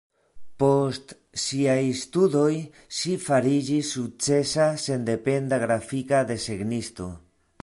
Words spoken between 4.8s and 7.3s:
sendependa grafika desegnisto.